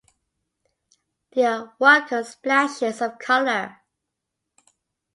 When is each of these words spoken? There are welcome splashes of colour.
There 1.33 1.51
are 1.51 1.75
welcome 1.77 2.23
splashes 2.23 3.03
of 3.03 3.19
colour. 3.19 3.83